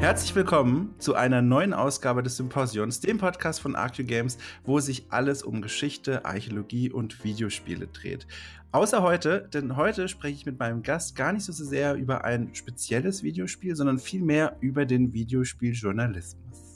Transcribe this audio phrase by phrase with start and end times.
[0.00, 5.04] Herzlich willkommen zu einer neuen Ausgabe des Symposions, dem Podcast von ArcU Games, wo sich
[5.10, 8.26] alles um Geschichte, Archäologie und Videospiele dreht.
[8.72, 12.54] Außer heute, denn heute spreche ich mit meinem Gast gar nicht so sehr über ein
[12.54, 16.69] spezielles Videospiel, sondern vielmehr über den Videospieljournalismus.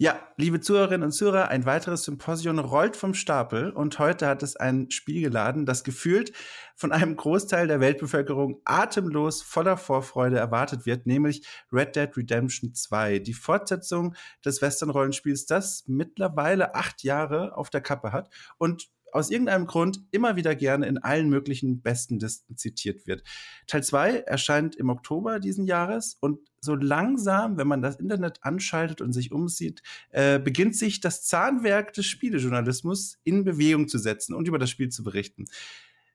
[0.00, 4.54] Ja, liebe Zuhörerinnen und Zuhörer, ein weiteres Symposion rollt vom Stapel und heute hat es
[4.54, 6.32] ein Spiel geladen, das gefühlt
[6.76, 13.18] von einem Großteil der Weltbevölkerung atemlos voller Vorfreude erwartet wird, nämlich Red Dead Redemption 2,
[13.18, 19.66] die Fortsetzung des Western-Rollenspiels, das mittlerweile acht Jahre auf der Kappe hat und aus irgendeinem
[19.66, 23.22] Grund immer wieder gerne in allen möglichen besten Listen zitiert wird.
[23.66, 29.00] Teil 2 erscheint im Oktober diesen Jahres und so langsam, wenn man das Internet anschaltet
[29.00, 34.48] und sich umsieht, äh, beginnt sich das Zahnwerk des Spielejournalismus in Bewegung zu setzen und
[34.48, 35.44] über das Spiel zu berichten.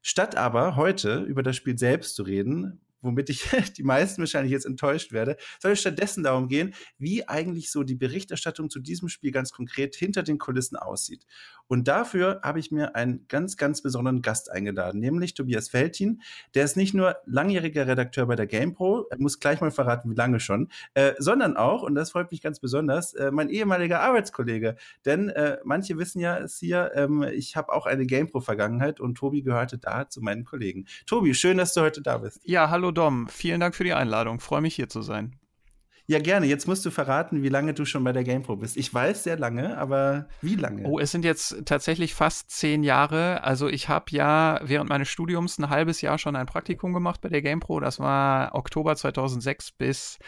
[0.02, 3.44] Statt aber heute über das Spiel selbst zu reden, womit ich
[3.78, 7.96] die meisten wahrscheinlich jetzt enttäuscht werde, soll es stattdessen darum gehen, wie eigentlich so die
[7.96, 11.26] Berichterstattung zu diesem Spiel ganz konkret hinter den Kulissen aussieht.
[11.68, 16.22] Und dafür habe ich mir einen ganz, ganz besonderen Gast eingeladen, nämlich Tobias Feltin.
[16.56, 20.40] Der ist nicht nur langjähriger Redakteur bei der GamePro, muss gleich mal verraten, wie lange
[20.40, 24.76] schon, äh, sondern auch, und das freut mich ganz besonders, äh, mein ehemaliger Arbeitskollege.
[25.06, 29.42] Denn äh, manche wissen ja es hier, ähm, ich habe auch eine GamePro-Vergangenheit und Tobi
[29.42, 30.86] gehörte da zu meinen Kollegen.
[31.06, 32.42] Tobi, schön, dass du heute da bist.
[32.44, 34.40] Ja, hallo Dom, vielen Dank für die Einladung.
[34.40, 35.40] Freue mich hier zu sein.
[36.06, 36.48] Ja, gerne.
[36.48, 38.76] Jetzt musst du verraten, wie lange du schon bei der GamePro bist.
[38.76, 40.84] Ich weiß sehr lange, aber wie lange?
[40.84, 43.42] Oh, es sind jetzt tatsächlich fast zehn Jahre.
[43.44, 47.30] Also ich habe ja während meines Studiums ein halbes Jahr schon ein Praktikum gemacht bei
[47.30, 47.80] der GamePro.
[47.80, 50.20] Das war Oktober 2006 bis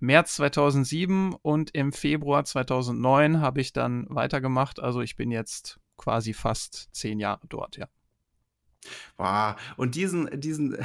[0.00, 4.80] März 2007 und im Februar 2009 habe ich dann weitergemacht.
[4.80, 7.88] Also ich bin jetzt quasi fast zehn Jahre dort, ja.
[9.16, 9.54] Wow.
[9.76, 10.76] Und diesen, diesen,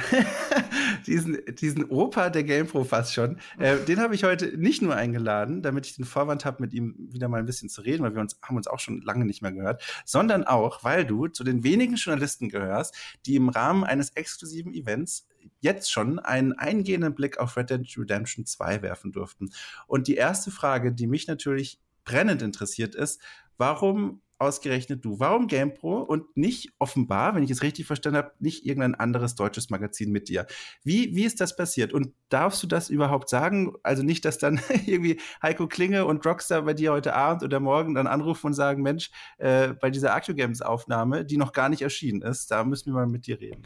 [1.06, 5.62] diesen, diesen Opa der GamePro fast schon, äh, den habe ich heute nicht nur eingeladen,
[5.62, 8.20] damit ich den Vorwand habe, mit ihm wieder mal ein bisschen zu reden, weil wir
[8.20, 11.64] uns, haben uns auch schon lange nicht mehr gehört, sondern auch, weil du zu den
[11.64, 12.94] wenigen Journalisten gehörst,
[13.26, 15.26] die im Rahmen eines exklusiven Events
[15.60, 19.50] jetzt schon einen eingehenden Blick auf Red Dead Redemption 2 werfen durften.
[19.86, 23.20] Und die erste Frage, die mich natürlich brennend interessiert, ist,
[23.56, 25.18] warum ausgerechnet du?
[25.18, 29.70] Warum GamePro und nicht offenbar, wenn ich es richtig verstanden habe, nicht irgendein anderes deutsches
[29.70, 30.46] Magazin mit dir?
[30.82, 31.92] Wie, wie ist das passiert?
[31.92, 33.74] Und darfst du das überhaupt sagen?
[33.82, 37.94] Also nicht, dass dann irgendwie Heiko Klinge und Rockstar bei dir heute Abend oder morgen
[37.94, 41.82] dann anrufen und sagen, Mensch, äh, bei dieser Actio Games Aufnahme, die noch gar nicht
[41.82, 43.62] erschienen ist, da müssen wir mal mit dir reden.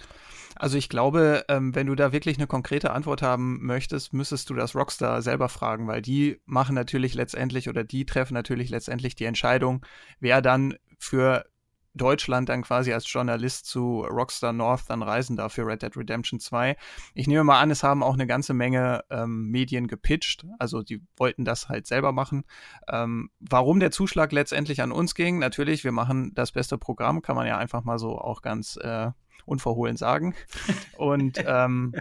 [0.62, 4.54] Also ich glaube, ähm, wenn du da wirklich eine konkrete Antwort haben möchtest, müsstest du
[4.54, 9.24] das Rockstar selber fragen, weil die machen natürlich letztendlich oder die treffen natürlich letztendlich die
[9.24, 9.84] Entscheidung,
[10.20, 11.46] wer dann für
[11.94, 16.38] Deutschland dann quasi als Journalist zu Rockstar North dann reisen darf für Red Dead Redemption
[16.38, 16.76] 2.
[17.14, 21.02] Ich nehme mal an, es haben auch eine ganze Menge ähm, Medien gepitcht, also die
[21.16, 22.44] wollten das halt selber machen.
[22.88, 27.34] Ähm, warum der Zuschlag letztendlich an uns ging, natürlich, wir machen das beste Programm, kann
[27.34, 29.10] man ja einfach mal so auch ganz äh,
[29.46, 30.34] unverhohlen sagen.
[30.96, 31.94] Und ähm,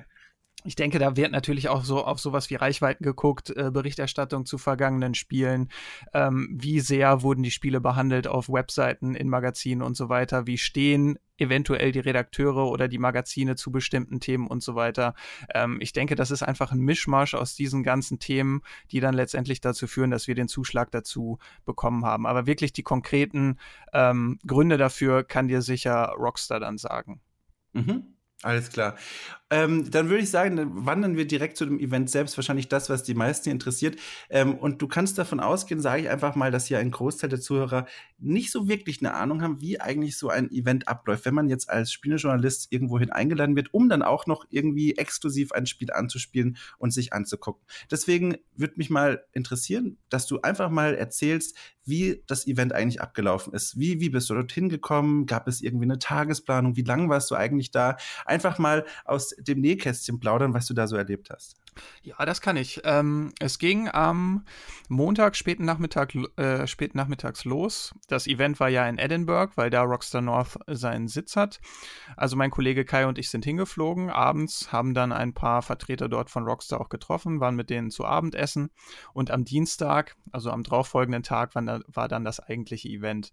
[0.63, 4.57] ich denke, da wird natürlich auch so auf sowas wie Reichweiten geguckt, äh, Berichterstattung zu
[4.57, 5.69] vergangenen Spielen,
[6.13, 10.59] ähm, wie sehr wurden die Spiele behandelt auf Webseiten, in Magazinen und so weiter, wie
[10.59, 15.15] stehen eventuell die Redakteure oder die Magazine zu bestimmten Themen und so weiter.
[15.55, 19.61] Ähm, ich denke, das ist einfach ein Mischmasch aus diesen ganzen Themen, die dann letztendlich
[19.61, 22.27] dazu führen, dass wir den Zuschlag dazu bekommen haben.
[22.27, 23.57] Aber wirklich die konkreten
[23.93, 27.21] ähm, Gründe dafür kann dir sicher Rockstar dann sagen.
[27.75, 28.15] Mhm.
[28.43, 28.97] Alles klar.
[29.51, 32.89] Ähm, dann würde ich sagen, dann wandern wir direkt zu dem Event selbst, wahrscheinlich das,
[32.89, 33.97] was die meisten interessiert.
[34.29, 37.41] Ähm, und du kannst davon ausgehen, sage ich einfach mal, dass hier ein Großteil der
[37.41, 37.85] Zuhörer
[38.17, 41.69] nicht so wirklich eine Ahnung haben, wie eigentlich so ein Event abläuft, wenn man jetzt
[41.69, 46.91] als Spielejournalist irgendwohin eingeladen wird, um dann auch noch irgendwie exklusiv ein Spiel anzuspielen und
[46.91, 47.65] sich anzugucken.
[47.91, 53.53] Deswegen würde mich mal interessieren, dass du einfach mal erzählst, wie das Event eigentlich abgelaufen
[53.53, 53.79] ist.
[53.79, 55.25] Wie, wie bist du dorthin gekommen?
[55.25, 56.75] Gab es irgendwie eine Tagesplanung?
[56.75, 57.97] Wie lange warst du eigentlich da?
[58.25, 61.55] Einfach mal aus dem Nähkästchen plaudern, was du da so erlebt hast.
[62.03, 62.81] Ja, das kann ich.
[62.83, 64.43] Ähm, es ging am
[64.89, 67.93] Montag späten Nachmittag, äh, späten nachmittags los.
[68.07, 71.61] Das Event war ja in Edinburgh, weil da Rockstar North seinen Sitz hat.
[72.17, 74.09] Also mein Kollege Kai und ich sind hingeflogen.
[74.09, 78.05] Abends haben dann ein paar Vertreter dort von Rockstar auch getroffen, waren mit denen zu
[78.05, 78.71] Abendessen.
[79.13, 83.31] Und am Dienstag, also am darauffolgenden Tag, war, dann das eigentliche Event.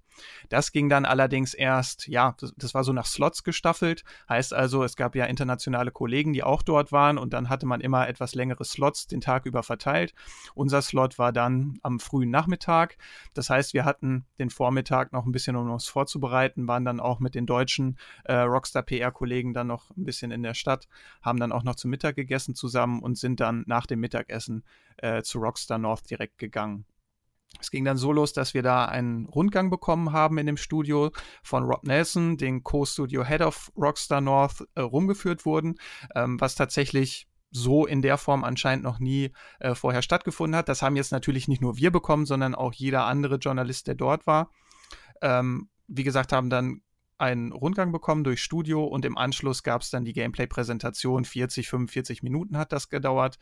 [0.49, 4.05] Das ging dann allerdings erst, ja, das war so nach Slots gestaffelt.
[4.29, 7.81] Heißt also, es gab ja internationale Kollegen, die auch dort waren und dann hatte man
[7.81, 10.15] immer etwas längere Slots den Tag über verteilt.
[10.55, 12.99] Unser Slot war dann am frühen Nachmittag.
[13.35, 17.19] Das heißt, wir hatten den Vormittag noch ein bisschen, um uns vorzubereiten, waren dann auch
[17.19, 20.87] mit den deutschen äh, Rockstar PR-Kollegen dann noch ein bisschen in der Stadt,
[21.21, 24.63] haben dann auch noch zum Mittag gegessen zusammen und sind dann nach dem Mittagessen
[24.99, 26.85] äh, zu Rockstar North direkt gegangen.
[27.61, 31.11] Es ging dann so los, dass wir da einen Rundgang bekommen haben in dem Studio
[31.43, 35.77] von Rob Nelson, den Co-Studio Head of Rockstar North, äh, rumgeführt wurden,
[36.15, 40.69] ähm, was tatsächlich so in der Form anscheinend noch nie äh, vorher stattgefunden hat.
[40.69, 44.27] Das haben jetzt natürlich nicht nur wir bekommen, sondern auch jeder andere Journalist, der dort
[44.27, 44.51] war.
[45.23, 46.83] Ähm, wie gesagt, haben dann
[47.19, 51.25] einen Rundgang bekommen durch Studio und im Anschluss gab es dann die Gameplay-Präsentation.
[51.25, 53.39] 40, 45 Minuten hat das gedauert.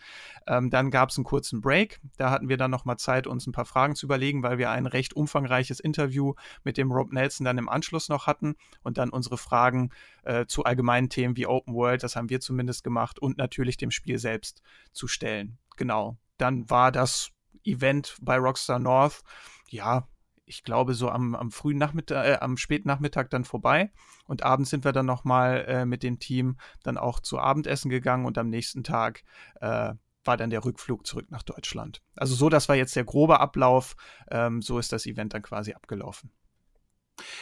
[0.46, 2.00] Ähm, dann gab es einen kurzen Break.
[2.16, 4.86] Da hatten wir dann nochmal Zeit, uns ein paar Fragen zu überlegen, weil wir ein
[4.86, 6.34] recht umfangreiches Interview
[6.64, 9.90] mit dem Rob Nelson dann im Anschluss noch hatten und dann unsere Fragen
[10.24, 13.90] äh, zu allgemeinen Themen wie Open World, das haben wir zumindest gemacht, und natürlich dem
[13.90, 14.62] Spiel selbst
[14.92, 15.58] zu stellen.
[15.76, 16.16] Genau.
[16.38, 17.30] Dann war das
[17.64, 19.22] Event bei Rockstar North,
[19.68, 20.06] ja,
[20.46, 23.90] ich glaube, so am, am frühen Nachmittag, äh, am späten Nachmittag dann vorbei.
[24.26, 28.24] Und abends sind wir dann nochmal äh, mit dem Team dann auch zu Abendessen gegangen
[28.24, 29.24] und am nächsten Tag
[29.60, 29.94] äh,
[30.24, 32.00] war dann der Rückflug zurück nach Deutschland.
[32.16, 33.96] Also so, das war jetzt der grobe Ablauf.
[34.30, 36.30] Ähm, so ist das Event dann quasi abgelaufen.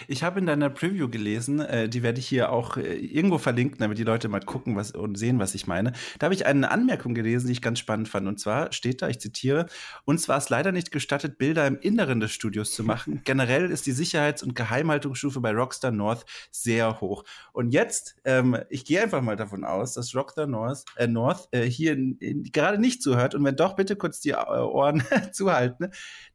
[0.09, 3.79] Ich habe in deiner Preview gelesen, äh, die werde ich hier auch äh, irgendwo verlinken,
[3.79, 5.93] damit die Leute mal gucken was, und sehen, was ich meine.
[6.19, 8.27] Da habe ich eine Anmerkung gelesen, die ich ganz spannend fand.
[8.27, 9.67] Und zwar steht da, ich zitiere,
[10.05, 13.23] uns war es leider nicht gestattet, Bilder im Inneren des Studios zu machen.
[13.25, 17.25] Generell ist die Sicherheits- und Geheimhaltungsstufe bei Rockstar North sehr hoch.
[17.53, 21.63] Und jetzt, ähm, ich gehe einfach mal davon aus, dass Rockstar North, äh, North äh,
[21.63, 23.35] hier in, in, gerade nicht zuhört.
[23.35, 25.03] Und wenn doch, bitte kurz die äh, Ohren
[25.33, 25.91] zuhalten.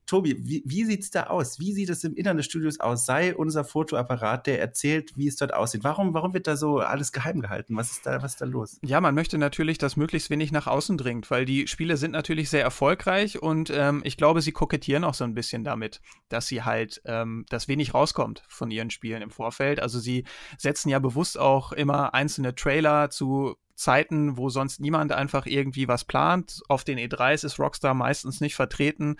[0.10, 1.60] Tobi, wie, wie sieht es da aus?
[1.60, 3.06] Wie sieht es im Inneren des Studios aus?
[3.06, 5.84] Sei unser Fotoapparat, der erzählt, wie es dort aussieht.
[5.84, 7.76] Warum, warum wird da so alles geheim gehalten?
[7.78, 8.80] Was ist da, was ist da los?
[8.82, 12.50] Ja, man möchte natürlich, dass möglichst wenig nach außen dringt, weil die Spiele sind natürlich
[12.50, 16.64] sehr erfolgreich und ähm, ich glaube, sie kokettieren auch so ein bisschen damit, dass sie
[16.64, 19.80] halt, ähm, dass wenig rauskommt von ihren Spielen im Vorfeld.
[19.80, 20.24] Also sie
[20.58, 26.04] setzen ja bewusst auch immer einzelne Trailer zu Zeiten, wo sonst niemand einfach irgendwie was
[26.04, 26.62] plant.
[26.68, 29.16] Auf den E3s ist Rockstar meistens nicht vertreten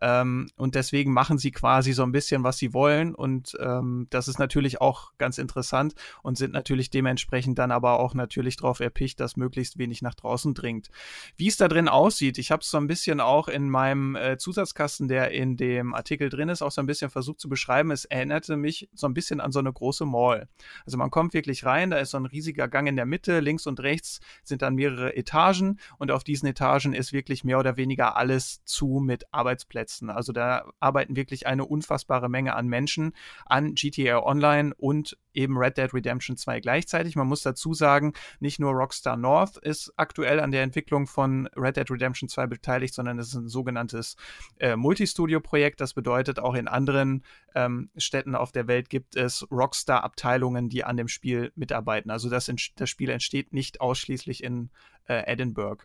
[0.00, 4.28] ähm, und deswegen machen sie quasi so ein bisschen, was sie wollen und ähm, das
[4.28, 9.18] ist natürlich auch ganz interessant und sind natürlich dementsprechend dann aber auch natürlich darauf erpicht,
[9.18, 10.90] dass möglichst wenig nach draußen dringt.
[11.36, 14.38] Wie es da drin aussieht, ich habe es so ein bisschen auch in meinem äh,
[14.38, 17.90] Zusatzkasten, der in dem Artikel drin ist, auch so ein bisschen versucht zu beschreiben.
[17.90, 20.48] Es erinnerte mich so ein bisschen an so eine große Mall.
[20.86, 23.66] Also man kommt wirklich rein, da ist so ein riesiger Gang in der Mitte, links
[23.66, 27.76] und rechts rechts sind dann mehrere Etagen und auf diesen Etagen ist wirklich mehr oder
[27.76, 30.10] weniger alles zu mit Arbeitsplätzen.
[30.10, 33.12] Also da arbeiten wirklich eine unfassbare Menge an Menschen
[33.46, 37.16] an GTA Online und eben Red Dead Redemption 2 gleichzeitig.
[37.16, 41.76] Man muss dazu sagen, nicht nur Rockstar North ist aktuell an der Entwicklung von Red
[41.76, 44.16] Dead Redemption 2 beteiligt, sondern es ist ein sogenanntes
[44.58, 45.80] äh, Multistudio-Projekt.
[45.80, 47.24] Das bedeutet, auch in anderen
[47.54, 52.10] ähm, Städten auf der Welt gibt es Rockstar-Abteilungen, die an dem Spiel mitarbeiten.
[52.10, 54.70] Also das, das Spiel entsteht nicht ausschließlich in
[55.08, 55.84] äh, Edinburgh.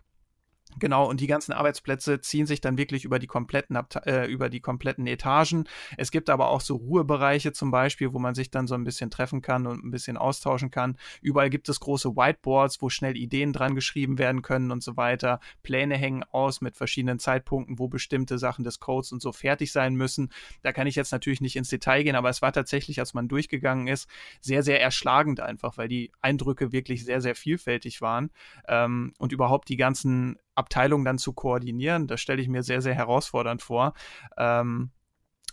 [0.77, 3.75] Genau, und die ganzen Arbeitsplätze ziehen sich dann wirklich über die kompletten,
[4.06, 5.66] äh, über die kompletten Etagen.
[5.98, 9.10] Es gibt aber auch so Ruhebereiche zum Beispiel, wo man sich dann so ein bisschen
[9.10, 10.95] treffen kann und ein bisschen austauschen kann.
[11.21, 15.39] Überall gibt es große Whiteboards, wo schnell Ideen dran geschrieben werden können und so weiter.
[15.63, 19.96] Pläne hängen aus mit verschiedenen Zeitpunkten, wo bestimmte Sachen des Codes und so fertig sein
[19.96, 20.32] müssen.
[20.62, 23.27] Da kann ich jetzt natürlich nicht ins Detail gehen, aber es war tatsächlich, als man
[23.27, 24.08] durchgegangen ist,
[24.39, 28.29] sehr, sehr erschlagend einfach, weil die Eindrücke wirklich sehr, sehr vielfältig waren
[28.67, 32.08] ähm, und überhaupt die ganzen Abteilung dann zu koordinieren.
[32.08, 33.94] Das stelle ich mir sehr, sehr herausfordernd vor.
[34.38, 34.92] Ähm,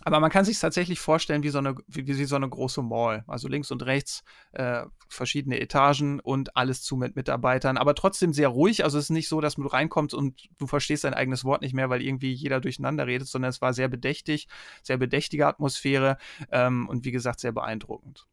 [0.03, 3.23] aber man kann sich tatsächlich vorstellen wie so eine, wie, wie so eine große Mall.
[3.27, 8.49] Also links und rechts äh, verschiedene Etagen und alles zu mit Mitarbeitern, aber trotzdem sehr
[8.49, 8.83] ruhig.
[8.83, 11.73] Also es ist nicht so, dass du reinkommst und du verstehst dein eigenes Wort nicht
[11.73, 14.47] mehr, weil irgendwie jeder durcheinander redet, sondern es war sehr bedächtig,
[14.83, 16.17] sehr bedächtige Atmosphäre
[16.51, 18.27] ähm, und wie gesagt sehr beeindruckend.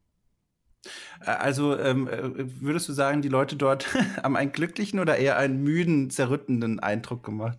[1.20, 2.20] Also ähm, äh,
[2.60, 3.86] würdest du sagen, die Leute dort
[4.22, 7.58] haben einen glücklichen oder eher einen müden, zerrüttenden Eindruck gemacht?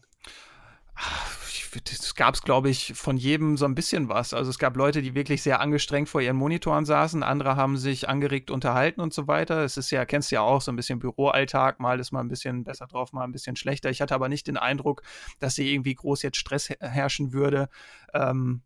[1.83, 4.33] Es gab es, glaube ich, von jedem so ein bisschen was.
[4.33, 8.07] Also es gab Leute, die wirklich sehr angestrengt vor ihren Monitoren saßen, andere haben sich
[8.07, 9.63] angeregt unterhalten und so weiter.
[9.63, 12.29] Es ist ja, kennst du ja auch, so ein bisschen Büroalltag, mal ist mal ein
[12.29, 13.89] bisschen besser drauf, mal ein bisschen schlechter.
[13.89, 15.01] Ich hatte aber nicht den Eindruck,
[15.39, 17.67] dass hier irgendwie groß jetzt Stress herrschen würde.
[18.13, 18.61] Ähm,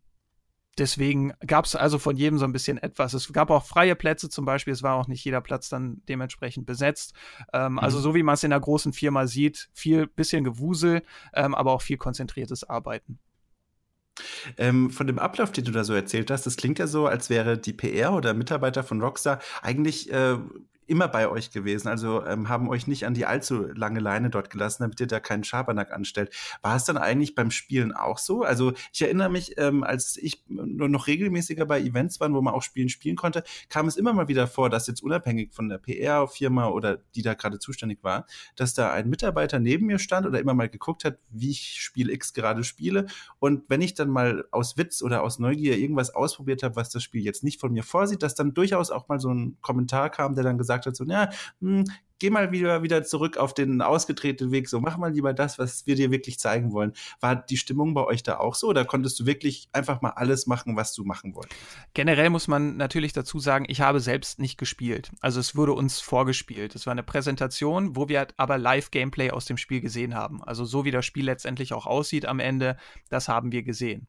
[0.78, 3.14] deswegen gab es also von jedem so ein bisschen etwas.
[3.14, 6.66] Es gab auch freie Plätze zum Beispiel, es war auch nicht jeder Platz dann dementsprechend
[6.66, 7.14] besetzt.
[7.52, 8.00] Ähm, also mhm.
[8.00, 11.02] Also so wie man es in einer großen Firma sieht, viel bisschen Gewusel,
[11.34, 13.18] ähm, aber auch viel konzentriertes Arbeiten.
[14.56, 17.30] Ähm, von dem Ablauf, den du da so erzählt hast, das klingt ja so, als
[17.30, 20.36] wäre die PR oder Mitarbeiter von Rockstar eigentlich äh,
[20.90, 24.50] immer bei euch gewesen, also ähm, haben euch nicht an die allzu lange Leine dort
[24.50, 26.34] gelassen, damit ihr da keinen Schabernack anstellt.
[26.62, 28.42] War es dann eigentlich beim Spielen auch so?
[28.42, 32.52] Also ich erinnere mich, ähm, als ich nur noch regelmäßiger bei Events war, wo man
[32.52, 35.78] auch Spielen spielen konnte, kam es immer mal wieder vor, dass jetzt unabhängig von der
[35.78, 40.40] PR-Firma oder die da gerade zuständig war, dass da ein Mitarbeiter neben mir stand oder
[40.40, 43.06] immer mal geguckt hat, wie ich Spiel X gerade spiele.
[43.38, 47.04] Und wenn ich dann mal aus Witz oder aus Neugier irgendwas ausprobiert habe, was das
[47.04, 50.34] Spiel jetzt nicht von mir vorsieht, dass dann durchaus auch mal so ein Kommentar kam,
[50.34, 51.84] der dann gesagt hat, so, ja, hm,
[52.20, 55.86] geh mal wieder, wieder zurück auf den ausgetretenen Weg, so mach mal lieber das, was
[55.86, 56.92] wir dir wirklich zeigen wollen.
[57.20, 60.46] War die Stimmung bei euch da auch so oder konntest du wirklich einfach mal alles
[60.46, 61.58] machen, was du machen wolltest?
[61.94, 65.10] Generell muss man natürlich dazu sagen, ich habe selbst nicht gespielt.
[65.20, 66.74] Also es wurde uns vorgespielt.
[66.74, 70.44] Es war eine Präsentation, wo wir aber Live-Gameplay aus dem Spiel gesehen haben.
[70.44, 72.76] Also so wie das Spiel letztendlich auch aussieht am Ende,
[73.08, 74.06] das haben wir gesehen.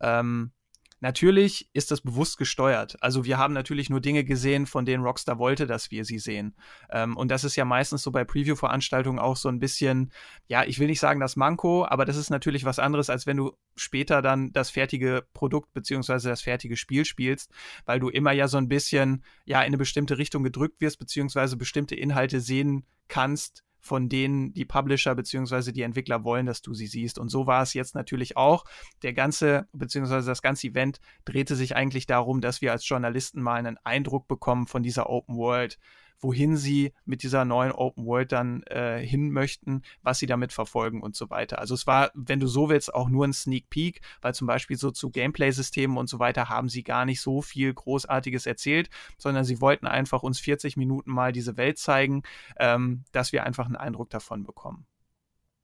[0.00, 0.52] Ähm,
[1.00, 2.96] Natürlich ist das bewusst gesteuert.
[3.00, 6.56] Also wir haben natürlich nur Dinge gesehen, von denen Rockstar wollte, dass wir sie sehen.
[6.90, 10.12] Ähm, und das ist ja meistens so bei Preview-Veranstaltungen auch so ein bisschen,
[10.48, 13.36] ja, ich will nicht sagen das Manko, aber das ist natürlich was anderes, als wenn
[13.36, 17.52] du später dann das fertige Produkt beziehungsweise das fertige Spiel spielst,
[17.84, 21.56] weil du immer ja so ein bisschen, ja, in eine bestimmte Richtung gedrückt wirst, beziehungsweise
[21.56, 25.72] bestimmte Inhalte sehen kannst, von denen die Publisher bzw.
[25.72, 27.18] die Entwickler wollen, dass du sie siehst.
[27.18, 28.64] Und so war es jetzt natürlich auch.
[29.02, 30.24] Der ganze bzw.
[30.24, 34.66] das ganze Event drehte sich eigentlich darum, dass wir als Journalisten mal einen Eindruck bekommen
[34.66, 35.78] von dieser Open World
[36.20, 41.02] wohin sie mit dieser neuen Open World dann äh, hin möchten, was sie damit verfolgen
[41.02, 41.58] und so weiter.
[41.58, 44.76] Also es war, wenn du so willst, auch nur ein Sneak Peek, weil zum Beispiel
[44.76, 49.44] so zu Gameplay-Systemen und so weiter haben sie gar nicht so viel Großartiges erzählt, sondern
[49.44, 52.22] sie wollten einfach uns 40 Minuten mal diese Welt zeigen,
[52.58, 54.86] ähm, dass wir einfach einen Eindruck davon bekommen.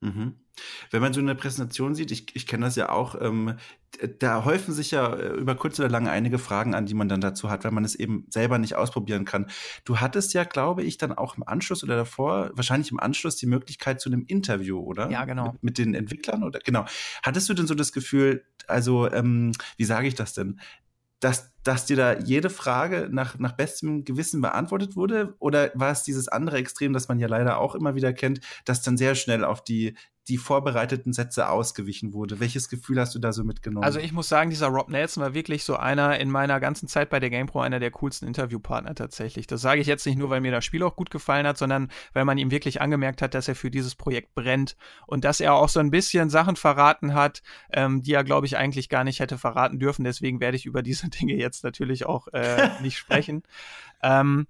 [0.05, 0.35] Mhm.
[0.91, 3.57] Wenn man so eine Präsentation sieht, ich, ich kenne das ja auch, ähm,
[4.21, 7.21] da häufen sich ja äh, über kurz oder lang einige Fragen an, die man dann
[7.21, 9.51] dazu hat, weil man es eben selber nicht ausprobieren kann.
[9.85, 13.47] Du hattest ja, glaube ich, dann auch im Anschluss oder davor, wahrscheinlich im Anschluss die
[13.47, 15.11] Möglichkeit zu einem Interview, oder?
[15.11, 15.53] Ja, genau.
[15.53, 16.85] Mit, mit den Entwicklern oder genau.
[17.23, 20.61] Hattest du denn so das Gefühl, also ähm, wie sage ich das denn?
[21.25, 25.35] dass, dass dir da jede Frage nach, nach bestem Gewissen beantwortet wurde?
[25.39, 28.83] Oder war es dieses andere Extrem, das man ja leider auch immer wieder kennt, dass
[28.83, 29.95] dann sehr schnell auf die,
[30.29, 32.41] die vorbereiteten Sätze ausgewichen wurde.
[32.41, 33.85] Welches Gefühl hast du da so mitgenommen?
[33.85, 37.11] Also ich muss sagen, dieser Rob Nelson war wirklich so einer in meiner ganzen Zeit
[37.11, 39.47] bei der GamePro einer der coolsten Interviewpartner tatsächlich.
[39.47, 41.91] Das sage ich jetzt nicht nur, weil mir das Spiel auch gut gefallen hat, sondern
[42.15, 45.55] weil man ihm wirklich angemerkt hat, dass er für dieses Projekt brennt und dass er
[45.55, 49.21] auch so ein bisschen Sachen verraten hat, ähm, die er, glaube ich, eigentlich gar nicht
[49.21, 50.05] hätte verraten dürfen.
[50.05, 53.43] Deswegen werde ich über diese Dinge jetzt natürlich auch äh, nicht sprechen.
[54.03, 54.47] Ähm,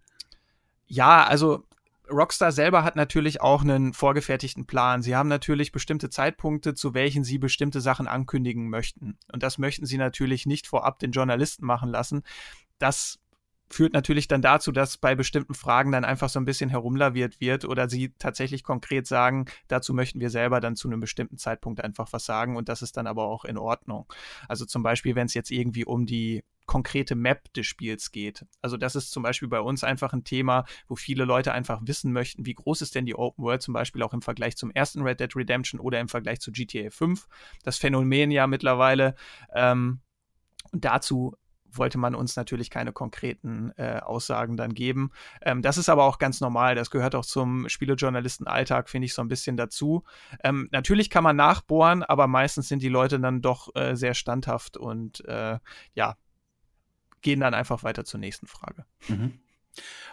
[0.86, 1.64] ja, also
[2.10, 5.02] Rockstar selber hat natürlich auch einen vorgefertigten Plan.
[5.02, 9.16] Sie haben natürlich bestimmte Zeitpunkte, zu welchen sie bestimmte Sachen ankündigen möchten.
[9.32, 12.22] Und das möchten sie natürlich nicht vorab den Journalisten machen lassen.
[12.78, 13.20] Das
[13.70, 17.64] führt natürlich dann dazu, dass bei bestimmten Fragen dann einfach so ein bisschen herumlaviert wird
[17.64, 22.12] oder sie tatsächlich konkret sagen, dazu möchten wir selber dann zu einem bestimmten Zeitpunkt einfach
[22.12, 24.06] was sagen und das ist dann aber auch in Ordnung.
[24.48, 28.46] Also zum Beispiel, wenn es jetzt irgendwie um die konkrete Map des Spiels geht.
[28.62, 32.12] Also das ist zum Beispiel bei uns einfach ein Thema, wo viele Leute einfach wissen
[32.12, 35.02] möchten, wie groß ist denn die Open World zum Beispiel auch im Vergleich zum ersten
[35.02, 37.26] Red Dead Redemption oder im Vergleich zu GTA 5.
[37.62, 39.14] Das Phänomen ja mittlerweile.
[39.54, 40.00] Ähm,
[40.72, 41.36] dazu
[41.76, 45.10] wollte man uns natürlich keine konkreten äh, Aussagen dann geben.
[45.42, 46.74] Ähm, das ist aber auch ganz normal.
[46.74, 50.04] Das gehört auch zum Spielejournalistenalltag, finde ich, so ein bisschen dazu.
[50.42, 54.76] Ähm, natürlich kann man nachbohren, aber meistens sind die Leute dann doch äh, sehr standhaft
[54.76, 55.58] und äh,
[55.94, 56.16] ja,
[57.24, 58.84] gehen dann einfach weiter zur nächsten Frage.
[59.08, 59.40] Mhm.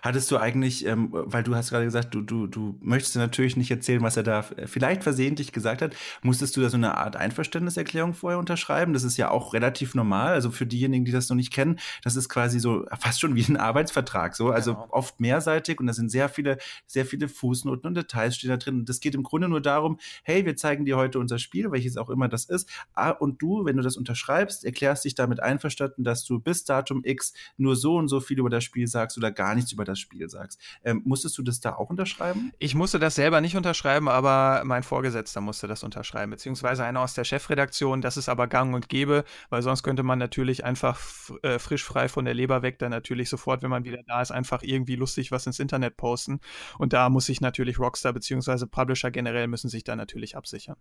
[0.01, 3.69] Hattest du eigentlich, ähm, weil du hast gerade gesagt, du, du, du möchtest natürlich nicht
[3.69, 8.15] erzählen, was er da vielleicht versehentlich gesagt hat, musstest du da so eine Art Einverständniserklärung
[8.15, 8.93] vorher unterschreiben?
[8.93, 10.33] Das ist ja auch relativ normal.
[10.33, 13.45] Also für diejenigen, die das noch nicht kennen, das ist quasi so fast schon wie
[13.47, 14.35] ein Arbeitsvertrag.
[14.35, 14.87] So, also genau.
[14.89, 18.79] oft mehrseitig und da sind sehr viele, sehr viele Fußnoten und Details stehen da drin.
[18.79, 21.97] Und das geht im Grunde nur darum, hey, wir zeigen dir heute unser Spiel, welches
[21.97, 22.69] auch immer das ist.
[22.95, 27.03] Ah, und du, wenn du das unterschreibst, erklärst dich damit einverstanden, dass du bis Datum
[27.03, 29.91] X nur so und so viel über das Spiel sagst oder gar nichts über das
[29.91, 30.59] das Spiel sagst.
[30.83, 32.51] Ähm, musstest du das da auch unterschreiben?
[32.57, 37.13] Ich musste das selber nicht unterschreiben, aber mein Vorgesetzter musste das unterschreiben, beziehungsweise einer aus
[37.13, 38.01] der Chefredaktion.
[38.01, 40.99] Das ist aber gang und gäbe, weil sonst könnte man natürlich einfach
[41.43, 44.31] äh, frisch frei von der Leber weg dann natürlich sofort, wenn man wieder da ist,
[44.31, 46.39] einfach irgendwie lustig was ins Internet posten.
[46.77, 50.77] Und da muss sich natürlich Rockstar beziehungsweise Publisher generell müssen sich da natürlich absichern.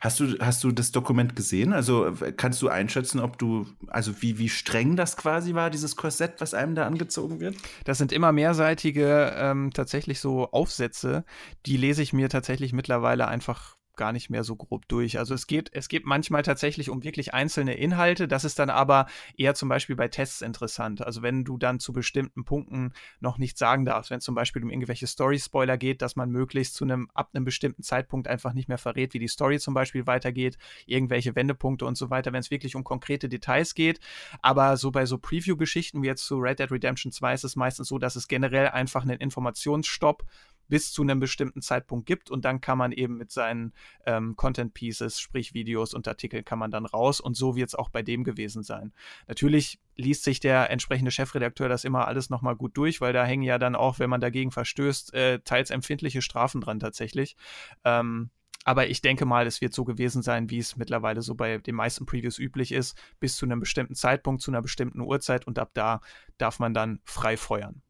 [0.00, 1.72] Hast du, hast du das Dokument gesehen?
[1.72, 6.40] Also kannst du einschätzen, ob du, also wie, wie streng das quasi war, dieses Korsett,
[6.40, 7.56] was einem da angezogen wird?
[7.84, 11.24] Das sind immer mehrseitige ähm, tatsächlich so Aufsätze,
[11.66, 15.16] die lese ich mir tatsächlich mittlerweile einfach gar nicht mehr so grob durch.
[15.20, 18.26] Also es geht, es geht manchmal tatsächlich um wirklich einzelne Inhalte.
[18.26, 19.06] Das ist dann aber
[19.36, 21.06] eher zum Beispiel bei Tests interessant.
[21.06, 24.70] Also wenn du dann zu bestimmten Punkten noch nichts sagen darfst, wenn zum Beispiel um
[24.70, 28.76] irgendwelche Story-Spoiler geht, dass man möglichst zu einem, ab einem bestimmten Zeitpunkt einfach nicht mehr
[28.76, 32.74] verrät, wie die Story zum Beispiel weitergeht, irgendwelche Wendepunkte und so weiter, wenn es wirklich
[32.74, 34.00] um konkrete Details geht.
[34.40, 37.86] Aber so bei so Preview-Geschichten wie jetzt zu Red Dead Redemption 2 ist es meistens
[37.86, 40.24] so, dass es generell einfach einen Informationsstopp
[40.72, 43.74] bis zu einem bestimmten Zeitpunkt gibt und dann kann man eben mit seinen
[44.06, 47.74] ähm, Content Pieces, sprich Videos und Artikeln, kann man dann raus und so wird es
[47.74, 48.94] auch bei dem gewesen sein.
[49.28, 53.42] Natürlich liest sich der entsprechende Chefredakteur das immer alles nochmal gut durch, weil da hängen
[53.42, 57.36] ja dann auch, wenn man dagegen verstößt, äh, teils empfindliche Strafen dran tatsächlich.
[57.84, 58.30] Ähm,
[58.64, 61.74] aber ich denke mal, es wird so gewesen sein, wie es mittlerweile so bei den
[61.74, 65.72] meisten Previews üblich ist, bis zu einem bestimmten Zeitpunkt, zu einer bestimmten Uhrzeit und ab
[65.74, 66.00] da
[66.38, 67.82] darf man dann frei feuern.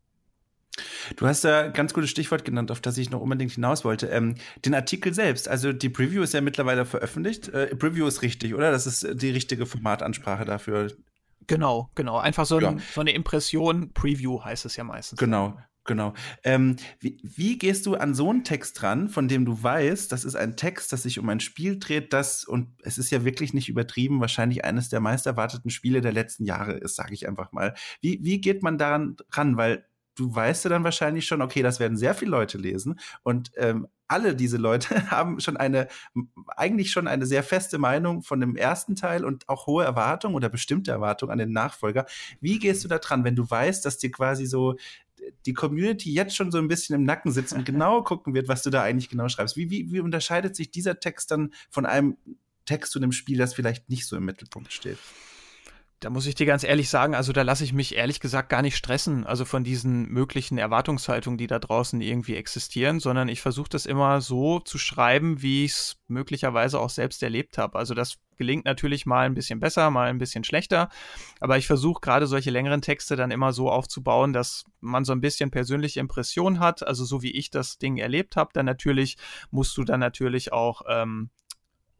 [1.16, 4.06] Du hast da ganz gutes Stichwort genannt, auf das ich noch unbedingt hinaus wollte.
[4.06, 7.48] Ähm, den Artikel selbst, also die Preview ist ja mittlerweile veröffentlicht.
[7.48, 8.70] Äh, Preview ist richtig, oder?
[8.70, 10.90] Das ist die richtige Formatansprache dafür.
[11.46, 12.18] Genau, genau.
[12.18, 12.76] Einfach so, ein, ja.
[12.94, 13.92] so eine Impression.
[13.92, 15.18] Preview heißt es ja meistens.
[15.18, 15.58] Genau.
[15.84, 16.14] Genau.
[16.44, 20.24] Ähm, wie, wie, gehst du an so einen Text ran, von dem du weißt, das
[20.24, 23.52] ist ein Text, das sich um ein Spiel dreht, das, und es ist ja wirklich
[23.52, 27.50] nicht übertrieben, wahrscheinlich eines der meist erwarteten Spiele der letzten Jahre ist, sage ich einfach
[27.50, 27.74] mal.
[28.00, 29.56] Wie, wie geht man daran ran?
[29.56, 33.50] Weil du weißt ja dann wahrscheinlich schon, okay, das werden sehr viele Leute lesen und
[33.56, 35.88] ähm, alle diese Leute haben schon eine,
[36.48, 40.48] eigentlich schon eine sehr feste Meinung von dem ersten Teil und auch hohe Erwartungen oder
[40.48, 42.06] bestimmte Erwartungen an den Nachfolger.
[42.40, 44.76] Wie gehst du da dran, wenn du weißt, dass dir quasi so
[45.46, 48.62] die Community jetzt schon so ein bisschen im Nacken sitzt und genau gucken wird, was
[48.62, 49.56] du da eigentlich genau schreibst?
[49.56, 52.16] Wie, wie, wie unterscheidet sich dieser Text dann von einem
[52.66, 54.98] Text zu einem Spiel, das vielleicht nicht so im Mittelpunkt steht?
[56.02, 58.60] Da muss ich dir ganz ehrlich sagen, also da lasse ich mich ehrlich gesagt gar
[58.60, 63.68] nicht stressen, also von diesen möglichen Erwartungshaltungen, die da draußen irgendwie existieren, sondern ich versuche
[63.68, 67.78] das immer so zu schreiben, wie ich es möglicherweise auch selbst erlebt habe.
[67.78, 70.88] Also das gelingt natürlich mal ein bisschen besser, mal ein bisschen schlechter,
[71.38, 75.20] aber ich versuche gerade solche längeren Texte dann immer so aufzubauen, dass man so ein
[75.20, 78.50] bisschen persönliche Impression hat, also so wie ich das Ding erlebt habe.
[78.54, 79.18] Dann natürlich
[79.52, 81.30] musst du dann natürlich auch ähm,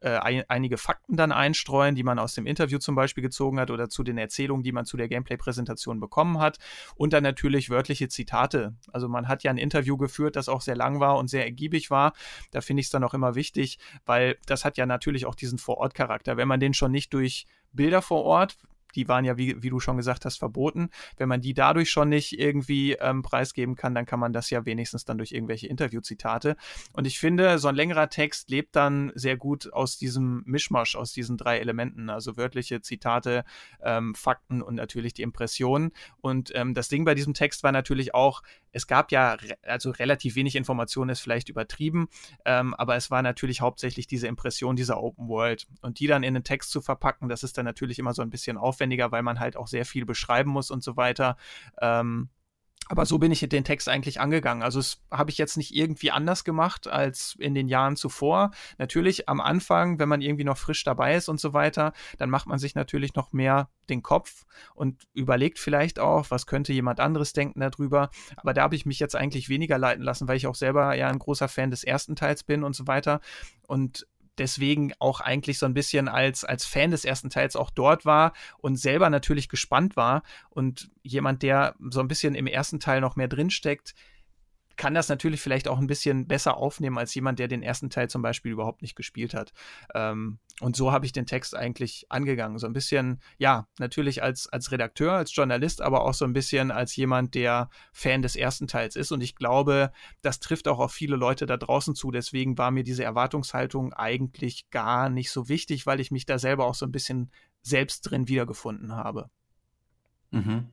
[0.03, 3.71] äh, ein, einige Fakten dann einstreuen, die man aus dem Interview zum Beispiel gezogen hat
[3.71, 6.59] oder zu den Erzählungen, die man zu der Gameplay-Präsentation bekommen hat.
[6.97, 8.75] Und dann natürlich wörtliche Zitate.
[8.93, 11.91] Also man hat ja ein Interview geführt, das auch sehr lang war und sehr ergiebig
[11.91, 12.13] war.
[12.51, 15.59] Da finde ich es dann auch immer wichtig, weil das hat ja natürlich auch diesen
[15.59, 16.37] Vor-Ort-Charakter.
[16.37, 18.59] Wenn man den schon nicht durch Bilder vor Ort,
[18.95, 20.91] die waren ja, wie, wie du schon gesagt hast, verboten.
[21.17, 24.65] Wenn man die dadurch schon nicht irgendwie ähm, preisgeben kann, dann kann man das ja
[24.65, 26.57] wenigstens dann durch irgendwelche Interviewzitate.
[26.93, 31.13] Und ich finde, so ein längerer Text lebt dann sehr gut aus diesem Mischmasch, aus
[31.13, 33.45] diesen drei Elementen, also wörtliche Zitate,
[33.83, 35.93] ähm, Fakten und natürlich die Impressionen.
[36.21, 39.91] Und ähm, das Ding bei diesem Text war natürlich auch, es gab ja, re also
[39.91, 42.09] relativ wenig Informationen ist vielleicht übertrieben,
[42.45, 45.67] ähm, aber es war natürlich hauptsächlich diese Impression dieser Open World.
[45.83, 48.31] Und die dann in einen Text zu verpacken, das ist dann natürlich immer so ein
[48.31, 51.37] bisschen aufwendiger, weil man halt auch sehr viel beschreiben muss und so weiter.
[51.81, 52.31] Ähm,
[52.89, 54.63] aber so bin ich den Text eigentlich angegangen.
[54.63, 58.51] Also das habe ich jetzt nicht irgendwie anders gemacht als in den Jahren zuvor.
[58.79, 62.47] Natürlich am Anfang, wenn man irgendwie noch frisch dabei ist und so weiter, dann macht
[62.47, 67.33] man sich natürlich noch mehr den Kopf und überlegt vielleicht auch, was könnte jemand anderes
[67.33, 68.11] denken darüber.
[68.37, 71.09] Aber da habe ich mich jetzt eigentlich weniger leiten lassen, weil ich auch selber ja
[71.09, 73.21] ein großer Fan des ersten Teils bin und so weiter.
[73.67, 74.07] Und
[74.43, 78.33] deswegen auch eigentlich so ein bisschen als, als Fan des ersten Teils auch dort war
[78.59, 80.23] und selber natürlich gespannt war.
[80.51, 83.95] Und jemand, der so ein bisschen im ersten Teil noch mehr drinsteckt,
[84.83, 88.11] kann das natürlich vielleicht auch ein bisschen besser aufnehmen als jemand, der den ersten Teil
[88.11, 89.53] zum Beispiel überhaupt nicht gespielt hat.
[89.95, 92.59] Ähm, und so habe ich den Text eigentlich angegangen.
[92.59, 96.73] So ein bisschen, ja, natürlich als, als Redakteur, als Journalist, aber auch so ein bisschen
[96.73, 99.13] als jemand, der Fan des ersten Teils ist.
[99.13, 102.11] Und ich glaube, das trifft auch auf viele Leute da draußen zu.
[102.11, 106.67] Deswegen war mir diese Erwartungshaltung eigentlich gar nicht so wichtig, weil ich mich da selber
[106.67, 107.31] auch so ein bisschen
[107.63, 109.31] selbst drin wiedergefunden habe.
[110.33, 110.73] Mhm.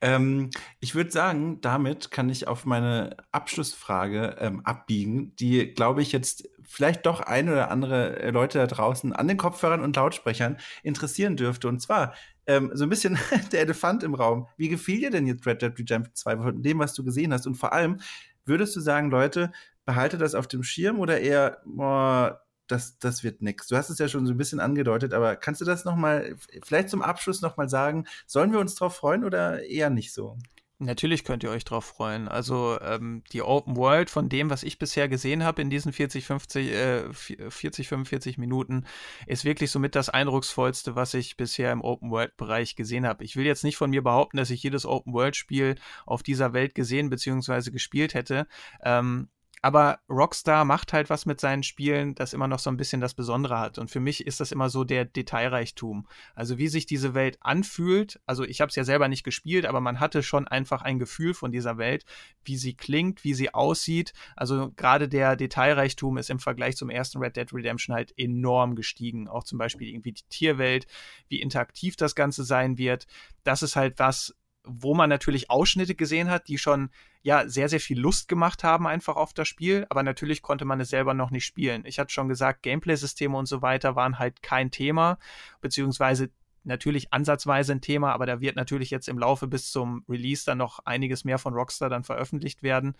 [0.00, 6.12] Ähm, ich würde sagen, damit kann ich auf meine Abschlussfrage ähm, abbiegen, die, glaube ich,
[6.12, 10.58] jetzt vielleicht doch ein oder andere äh, Leute da draußen an den Kopfhörern und Lautsprechern
[10.82, 11.68] interessieren dürfte.
[11.68, 12.14] Und zwar
[12.46, 13.18] ähm, so ein bisschen
[13.52, 14.48] der Elefant im Raum.
[14.56, 17.46] Wie gefiel dir denn jetzt Red Dead Redemption 2 von dem, was du gesehen hast?
[17.46, 17.98] Und vor allem,
[18.44, 19.52] würdest du sagen, Leute,
[19.84, 23.68] behalte das auf dem Schirm oder eher, boah, das, das wird nix.
[23.68, 26.36] Du hast es ja schon so ein bisschen angedeutet, aber kannst du das noch mal,
[26.64, 30.36] vielleicht zum Abschluss noch mal sagen, sollen wir uns darauf freuen oder eher nicht so?
[30.78, 32.28] Natürlich könnt ihr euch darauf freuen.
[32.28, 36.26] Also ähm, die Open World von dem, was ich bisher gesehen habe in diesen 40,
[36.26, 38.84] 50, äh, 40, 45 Minuten,
[39.26, 43.24] ist wirklich somit das eindrucksvollste, was ich bisher im Open World Bereich gesehen habe.
[43.24, 46.52] Ich will jetzt nicht von mir behaupten, dass ich jedes Open World Spiel auf dieser
[46.52, 47.70] Welt gesehen bzw.
[47.70, 48.46] gespielt hätte.
[48.84, 49.30] Ähm,
[49.62, 53.14] aber Rockstar macht halt was mit seinen Spielen, das immer noch so ein bisschen das
[53.14, 53.78] Besondere hat.
[53.78, 56.06] Und für mich ist das immer so der Detailreichtum.
[56.34, 58.20] Also wie sich diese Welt anfühlt.
[58.26, 61.34] Also ich habe es ja selber nicht gespielt, aber man hatte schon einfach ein Gefühl
[61.34, 62.04] von dieser Welt,
[62.44, 64.12] wie sie klingt, wie sie aussieht.
[64.36, 69.26] Also gerade der Detailreichtum ist im Vergleich zum ersten Red Dead Redemption halt enorm gestiegen.
[69.26, 70.86] Auch zum Beispiel irgendwie die Tierwelt,
[71.28, 73.06] wie interaktiv das Ganze sein wird.
[73.42, 74.34] Das ist halt was,
[74.66, 76.90] wo man natürlich Ausschnitte gesehen hat, die schon
[77.22, 80.80] ja sehr, sehr viel Lust gemacht haben einfach auf das Spiel, aber natürlich konnte man
[80.80, 81.82] es selber noch nicht spielen.
[81.86, 85.18] Ich hatte schon gesagt, Gameplay-Systeme und so weiter waren halt kein Thema,
[85.60, 86.30] beziehungsweise
[86.66, 90.58] natürlich ansatzweise ein Thema, aber da wird natürlich jetzt im Laufe bis zum Release dann
[90.58, 92.94] noch einiges mehr von Rockstar dann veröffentlicht werden.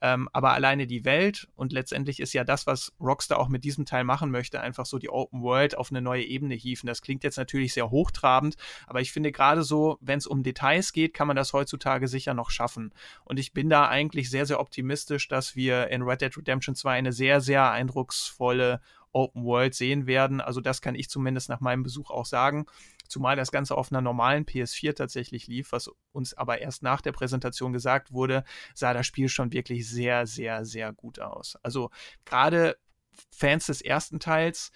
[0.00, 3.86] Ähm, aber alleine die Welt und letztendlich ist ja das, was Rockstar auch mit diesem
[3.86, 6.86] Teil machen möchte, einfach so die Open World auf eine neue Ebene hieven.
[6.86, 8.56] Das klingt jetzt natürlich sehr hochtrabend,
[8.86, 12.34] aber ich finde gerade so, wenn es um Details geht, kann man das heutzutage sicher
[12.34, 12.92] noch schaffen.
[13.24, 16.92] Und ich bin da eigentlich sehr, sehr optimistisch, dass wir in Red Dead Redemption 2
[16.92, 18.80] eine sehr, sehr eindrucksvolle
[19.12, 20.40] Open World sehen werden.
[20.40, 22.66] Also das kann ich zumindest nach meinem Besuch auch sagen
[23.12, 27.12] zumal das Ganze auf einer normalen PS4 tatsächlich lief, was uns aber erst nach der
[27.12, 28.42] Präsentation gesagt wurde,
[28.74, 31.56] sah das Spiel schon wirklich sehr, sehr, sehr gut aus.
[31.62, 31.90] Also
[32.24, 32.76] gerade
[33.30, 34.72] Fans des ersten Teils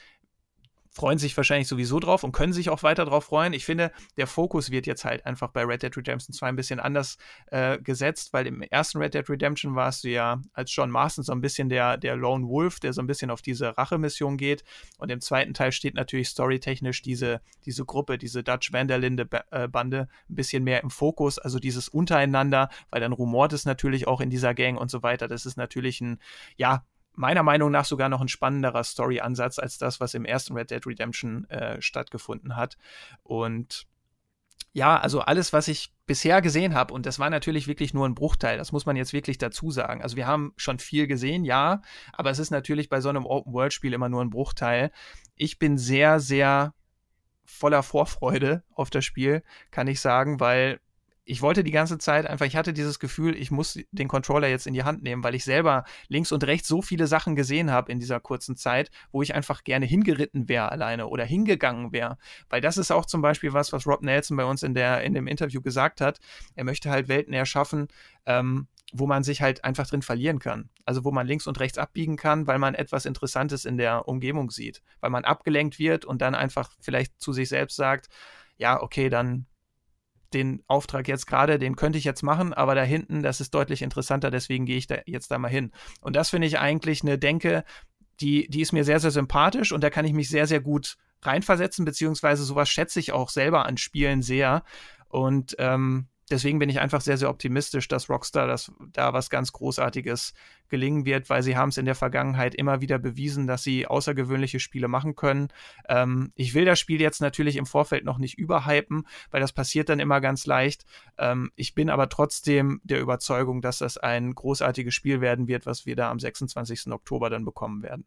[0.97, 3.53] freuen sich wahrscheinlich sowieso drauf und können sich auch weiter drauf freuen.
[3.53, 6.81] Ich finde, der Fokus wird jetzt halt einfach bei Red Dead Redemption 2 ein bisschen
[6.81, 11.23] anders äh, gesetzt, weil im ersten Red Dead Redemption warst du ja als John Marston
[11.23, 14.65] so ein bisschen der, der Lone Wolf, der so ein bisschen auf diese Rachemission geht.
[14.97, 20.35] Und im zweiten Teil steht natürlich storytechnisch diese, diese Gruppe, diese Dutch Vanderlinde-Bande äh, ein
[20.35, 24.55] bisschen mehr im Fokus, also dieses untereinander, weil dann rumort es natürlich auch in dieser
[24.55, 25.29] Gang und so weiter.
[25.29, 26.21] Das ist natürlich ein,
[26.57, 30.71] ja, meiner Meinung nach sogar noch ein spannenderer Story-Ansatz als das, was im ersten Red
[30.71, 32.77] Dead Redemption äh, stattgefunden hat.
[33.23, 33.87] Und
[34.73, 38.15] ja, also alles, was ich bisher gesehen habe, und das war natürlich wirklich nur ein
[38.15, 40.03] Bruchteil, das muss man jetzt wirklich dazu sagen.
[40.03, 41.81] Also wir haben schon viel gesehen, ja,
[42.13, 44.91] aber es ist natürlich bei so einem Open-World-Spiel immer nur ein Bruchteil.
[45.35, 46.75] Ich bin sehr, sehr
[47.47, 50.79] voller Vorfreude auf das Spiel, kann ich sagen, weil
[51.29, 54.69] ich wollte die ganze Zeit einfach, ich hatte dieses Gefühl, ich muss den Controller jetzt
[54.69, 57.91] in die Hand nehmen, weil ich selber links und rechts so viele Sachen gesehen habe
[57.91, 62.17] in dieser kurzen Zeit, wo ich einfach gerne hingeritten wäre alleine oder hingegangen wäre.
[62.49, 65.15] Weil das ist auch zum Beispiel was, was Rob Nelson bei uns in, der, in
[65.15, 66.21] dem Interview gesagt hat.
[66.55, 67.89] Er möchte halt Welten erschaffen,
[68.25, 70.71] ähm, wo man sich halt einfach drin verlieren kann.
[70.85, 74.53] Also wo man links und rechts abbiegen kann, weil man etwas Interessantes in der Umgebung
[74.53, 74.81] sieht.
[75.01, 78.07] Weil man abgelenkt wird und dann einfach vielleicht zu sich selbst sagt,
[78.59, 79.47] ja, okay, dann
[80.37, 83.83] den Auftrag jetzt gerade, den könnte ich jetzt machen, aber da hinten, das ist deutlich
[83.83, 85.73] interessanter, deswegen gehe ich da jetzt da mal hin.
[86.01, 87.65] Und das finde ich eigentlich eine Denke,
[88.21, 90.97] die, die ist mir sehr, sehr sympathisch und da kann ich mich sehr, sehr gut
[91.23, 94.63] reinversetzen, beziehungsweise sowas schätze ich auch selber an Spielen sehr.
[95.09, 99.53] Und ähm, deswegen bin ich einfach sehr, sehr optimistisch, dass Rockstar das, da was ganz
[99.53, 100.35] Großartiges
[100.69, 104.59] gelingen wird, weil sie haben es in der Vergangenheit immer wieder bewiesen, dass sie außergewöhnliche
[104.59, 105.49] Spiele machen können.
[105.89, 109.89] Ähm, ich will das Spiel jetzt natürlich im Vorfeld noch nicht überhypen, weil das passiert
[109.89, 110.85] dann immer ganz leicht.
[111.19, 115.87] Ähm, ich bin aber trotzdem der Überzeugung, dass das ein großartiges Spiel werden wird, was
[115.87, 116.89] wir da am 26.
[116.89, 118.05] Oktober dann bekommen werden.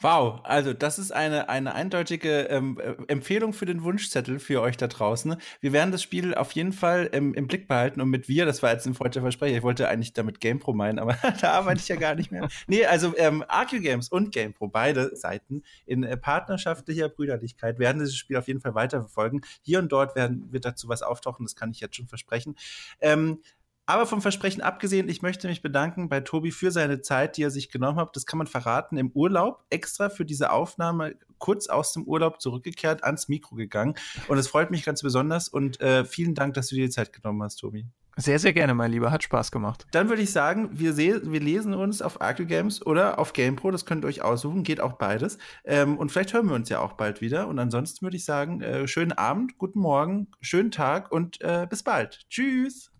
[0.00, 4.76] Wow, also das ist eine, eine eindeutige ähm, äh, Empfehlung für den Wunschzettel für euch
[4.76, 5.34] da draußen.
[5.60, 8.62] Wir werden das Spiel auf jeden Fall ähm, im Blick behalten und mit wir, das
[8.62, 11.88] war jetzt ein freudscher Versprecher, ich wollte eigentlich damit GamePro meinen, aber da arbeite ich
[11.88, 12.48] ja gar nicht mehr.
[12.68, 18.16] Nee, also ähm, AQ Games und GamePro, beide Seiten in äh, partnerschaftlicher Brüderlichkeit werden dieses
[18.16, 19.40] Spiel auf jeden Fall weiterverfolgen.
[19.62, 22.54] Hier und dort werden, wird dazu was auftauchen, das kann ich jetzt schon versprechen.
[23.00, 23.40] Ähm,
[23.88, 27.50] aber vom Versprechen abgesehen, ich möchte mich bedanken bei Tobi für seine Zeit, die er
[27.50, 28.14] sich genommen hat.
[28.14, 28.98] Das kann man verraten.
[28.98, 33.94] Im Urlaub extra für diese Aufnahme kurz aus dem Urlaub zurückgekehrt, ans Mikro gegangen.
[34.28, 35.48] Und es freut mich ganz besonders.
[35.48, 37.86] Und äh, vielen Dank, dass du dir die Zeit genommen hast, Tobi.
[38.18, 39.10] Sehr, sehr gerne, mein Lieber.
[39.10, 39.86] Hat Spaß gemacht.
[39.92, 43.70] Dann würde ich sagen, wir, wir lesen uns auf Arco Games oder auf GamePro.
[43.70, 44.64] Das könnt ihr euch aussuchen.
[44.64, 45.38] Geht auch beides.
[45.64, 47.48] Ähm, und vielleicht hören wir uns ja auch bald wieder.
[47.48, 51.82] Und ansonsten würde ich sagen, äh, schönen Abend, guten Morgen, schönen Tag und äh, bis
[51.82, 52.26] bald.
[52.28, 52.90] Tschüss.